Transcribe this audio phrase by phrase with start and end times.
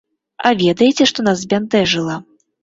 [0.49, 2.17] А ведаеце, што нас збянтэжыла?